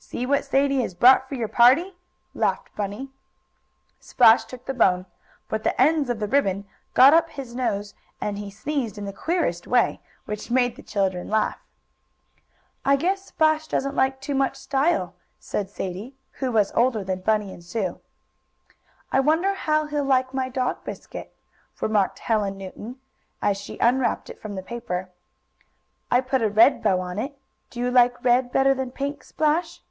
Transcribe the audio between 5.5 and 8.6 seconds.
but the ends of the ribbon got up his nose and he